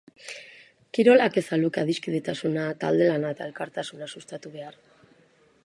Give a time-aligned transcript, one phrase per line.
[0.97, 4.81] Kirolak ez al luke adiskidetasuna, talde lana eta elkartasuna sustatu behar?